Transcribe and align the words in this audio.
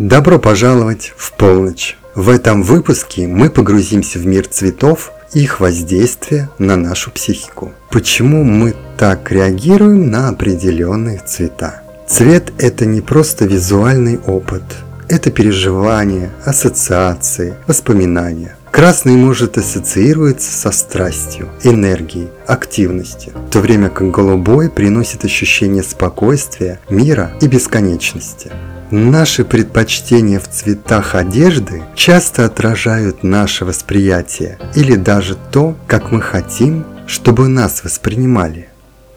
Добро 0.00 0.38
пожаловать 0.38 1.12
в 1.14 1.34
полночь! 1.34 1.98
В 2.14 2.30
этом 2.30 2.62
выпуске 2.62 3.26
мы 3.26 3.50
погрузимся 3.50 4.18
в 4.18 4.26
мир 4.26 4.46
цветов 4.46 5.12
и 5.34 5.40
их 5.40 5.60
воздействие 5.60 6.48
на 6.58 6.76
нашу 6.76 7.10
психику. 7.10 7.74
Почему 7.90 8.42
мы 8.42 8.74
так 8.96 9.30
реагируем 9.30 10.10
на 10.10 10.30
определенные 10.30 11.18
цвета? 11.26 11.82
Цвет– 12.08 12.50
это 12.58 12.86
не 12.86 13.02
просто 13.02 13.44
визуальный 13.44 14.18
опыт. 14.26 14.62
Это 15.06 15.30
переживания, 15.30 16.30
ассоциации, 16.46 17.56
воспоминания. 17.66 18.56
Красный 18.70 19.16
может 19.16 19.58
ассоциироваться 19.58 20.50
со 20.50 20.70
страстью, 20.70 21.50
энергией, 21.62 22.30
активностью, 22.46 23.34
в 23.34 23.50
то 23.50 23.60
время 23.60 23.90
как 23.90 24.10
голубой 24.10 24.70
приносит 24.70 25.26
ощущение 25.26 25.82
спокойствия, 25.82 26.80
мира 26.88 27.32
и 27.42 27.46
бесконечности. 27.46 28.50
Наши 28.90 29.44
предпочтения 29.44 30.40
в 30.40 30.48
цветах 30.48 31.14
одежды 31.14 31.84
часто 31.94 32.44
отражают 32.44 33.22
наше 33.22 33.64
восприятие 33.64 34.58
или 34.74 34.96
даже 34.96 35.36
то, 35.36 35.76
как 35.86 36.10
мы 36.10 36.20
хотим, 36.20 36.84
чтобы 37.06 37.46
нас 37.46 37.84
воспринимали. 37.84 38.68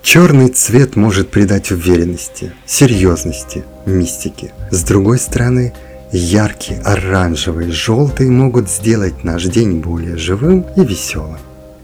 Черный 0.03 0.49
цвет 0.49 0.95
может 0.95 1.31
придать 1.31 1.71
уверенности, 1.71 2.53
серьезности, 2.67 3.63
мистики. 3.87 4.51
С 4.69 4.83
другой 4.83 5.17
стороны, 5.17 5.73
яркий 6.11 6.75
оранжевый, 6.83 7.71
желтый 7.71 8.29
могут 8.29 8.69
сделать 8.69 9.23
наш 9.23 9.45
день 9.45 9.79
более 9.79 10.17
живым 10.17 10.67
и 10.75 10.85
веселым. 10.85 11.39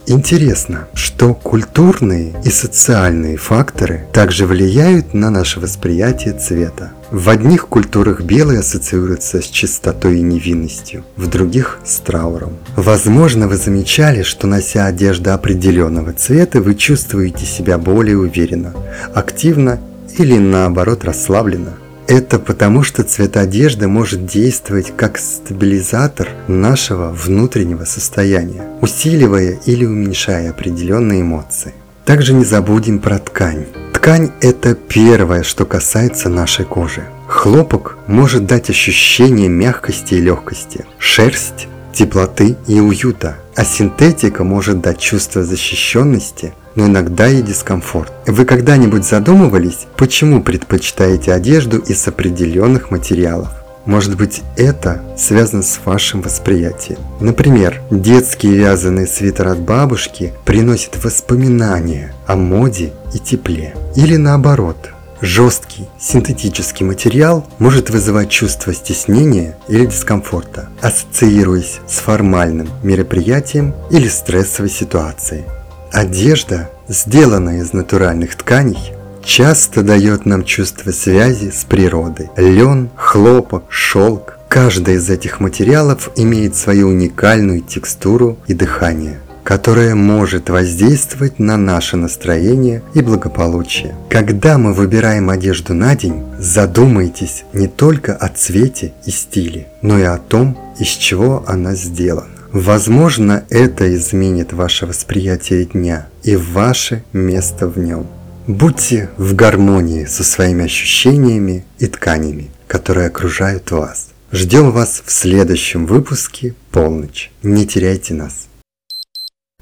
Интересно, 0.06 0.88
что 0.94 1.34
культурные 1.34 2.34
и 2.44 2.50
социальные 2.50 3.38
факторы 3.38 4.08
также 4.14 4.46
влияют 4.46 5.14
на 5.14 5.30
наше 5.32 5.60
восприятие 5.60 6.34
цвета. 6.34 6.92
В 7.12 7.30
одних 7.30 7.68
культурах 7.68 8.22
белый 8.22 8.60
ассоциируется 8.60 9.42
с 9.42 9.46
чистотой 9.46 10.20
и 10.20 10.22
невинностью, 10.22 11.04
в 11.16 11.26
других– 11.26 11.80
с 11.84 11.98
трауром. 11.98 12.58
Возможно, 12.76 13.48
вы 13.48 13.58
замечали, 13.58 14.22
что 14.22 14.46
нося 14.46 14.86
одежду 14.86 15.34
определенного 15.34 16.14
цвета, 16.14 16.62
вы 16.62 16.76
чувствуете 16.76 17.48
себя 17.48 17.80
более 17.80 18.16
уверенно, 18.20 18.76
активно 19.16 19.80
или 20.20 20.38
наоборот 20.38 21.04
расслабленно. 21.04 21.74
Это 22.06 22.38
потому, 22.38 22.84
что 22.84 23.04
цвет 23.04 23.38
одежды 23.38 23.88
может 23.88 24.28
действовать 24.28 24.94
как 24.96 25.18
стабилизатор 25.18 26.30
нашего 26.48 27.10
внутреннего 27.12 27.86
состояния, 27.86 28.68
усиливая 28.82 29.60
или 29.66 29.84
уменьшая 29.84 30.52
определенные 30.52 31.22
эмоции. 31.22 31.74
Также 32.06 32.34
не 32.34 32.46
забудем 32.46 33.00
про 33.00 33.18
ткань. 33.18 33.66
Ткань– 34.00 34.32
это 34.40 34.76
первое, 34.76 35.44
что 35.44 35.66
касается 35.66 36.30
нашей 36.30 36.64
кожи. 36.64 37.04
Хлопок 37.28 37.98
может 38.08 38.46
дать 38.46 38.70
ощущение 38.70 39.50
мягкости 39.50 40.14
и 40.14 40.22
легкости. 40.22 40.86
Шерсть– 41.00 41.68
теплоты 41.94 42.56
и 42.66 42.80
уюта. 42.80 43.36
А 43.58 43.66
синтетика 43.66 44.46
может 44.46 44.80
дать 44.80 45.00
чувство 45.00 45.44
защищенности, 45.44 46.54
но 46.76 46.86
иногда 46.86 47.28
и 47.28 47.42
дискомфорт. 47.42 48.14
Вы 48.26 48.46
когда-нибудь 48.46 49.04
задумывались, 49.04 49.86
почему 49.98 50.42
предпочитаете 50.42 51.34
одежду 51.34 51.80
из 51.80 52.08
определенных 52.08 52.92
материалов? 52.92 53.50
Может 53.90 54.18
быть, 54.18 54.44
это 54.56 55.02
связано 55.18 55.64
с 55.64 55.80
вашим 55.84 56.22
восприятием. 56.22 57.00
Например, 57.20 57.82
детский 57.90 58.52
вязаный 58.52 59.08
свитер 59.08 59.48
от 59.48 59.58
бабушки 59.62 60.32
приносит 60.46 61.04
воспоминания 61.04 62.14
о 62.28 62.36
моде 62.36 62.94
и 63.16 63.18
тепле. 63.18 63.74
Или 63.96 64.16
наоборот, 64.16 64.92
Жесткий 65.22 65.90
синтетический 66.00 66.86
материал 66.86 67.46
может 67.58 67.90
вызывать 67.90 68.30
чувство 68.30 68.76
стеснения 68.76 69.58
или 69.68 69.88
дискомфорта, 69.88 70.70
ассоциируясь 70.82 71.80
с 71.88 71.98
формальным 71.98 72.70
мероприятием 72.84 73.74
или 73.90 74.08
стрессовой 74.08 74.70
ситуацией. 74.70 75.46
Одежда, 75.92 76.70
сделанная 76.88 77.64
из 77.64 77.74
натуральных 77.74 78.36
тканей, 78.36 78.94
часто 79.24 79.84
дает 79.84 80.26
нам 80.26 80.44
чувство 80.44 80.92
связи 80.92 81.52
с 81.52 81.64
природой. 81.66 82.30
Лен, 82.38 82.90
хлопок, 82.96 83.64
шелк. 83.70 84.38
Каждый 84.50 84.96
из 84.96 85.10
этих 85.10 85.40
материалов 85.40 86.10
имеет 86.16 86.56
свою 86.56 86.90
уникальную 86.90 87.62
текстуру 87.62 88.38
и 88.48 88.54
дыхание 88.54 89.20
которое 89.50 89.96
может 89.96 90.52
воздействовать 90.52 91.40
на 91.40 91.58
наше 91.58 91.98
настроение 91.98 92.84
и 92.94 93.02
благополучие. 93.02 93.96
Когда 94.08 94.60
мы 94.60 94.74
выбираем 94.74 95.32
одежду 95.32 95.74
на 95.74 95.96
день, 95.96 96.24
задумайтесь 96.38 97.46
не 97.52 97.68
только 97.68 98.16
о 98.16 98.28
цвете 98.28 98.94
и 99.08 99.10
стиле, 99.10 99.68
но 99.82 99.98
и 99.98 100.04
о 100.04 100.18
том, 100.18 100.56
из 100.78 100.90
чего 100.90 101.44
она 101.48 101.74
сделана. 101.74 102.30
Возможно, 102.52 103.44
это 103.50 103.92
изменит 103.96 104.54
ваше 104.54 104.86
восприятие 104.86 105.66
дня 105.66 106.08
и 106.22 106.36
ваше 106.36 107.04
место 107.12 107.68
в 107.68 107.80
нем. 107.80 108.06
Будьте 108.50 109.12
в 109.18 109.36
гармонии 109.36 110.06
со 110.06 110.24
своими 110.24 110.66
ощущениями 110.66 111.66
и 111.78 111.86
тканями, 111.86 112.50
которые 112.66 113.06
окружают 113.06 113.70
вас. 113.70 114.08
Ждем 114.32 114.72
вас 114.72 115.04
в 115.06 115.12
следующем 115.12 115.86
выпуске 115.86 116.56
«Полночь». 116.72 117.30
Не 117.44 117.68
теряйте 117.68 118.16
нас. 118.16 118.48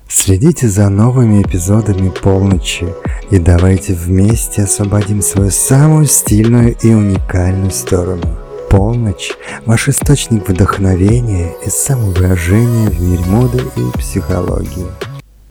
Следите 0.07 0.69
за 0.69 0.87
новыми 0.87 1.41
эпизодами 1.41 2.09
«Полночи» 2.11 2.87
и 3.29 3.39
давайте 3.39 3.93
вместе 3.93 4.63
освободим 4.63 5.21
свою 5.21 5.51
самую 5.51 6.05
стильную 6.05 6.77
и 6.81 6.93
уникальную 6.93 7.71
сторону– 7.71 8.39
Полночь– 8.69 9.33
ваш 9.65 9.89
источник 9.89 10.47
вдохновения 10.47 11.53
и 11.65 11.69
самовыражения 11.69 12.89
в 12.89 13.01
мире 13.01 13.25
моды 13.25 13.61
и 13.75 13.97
психологии. 13.97 15.16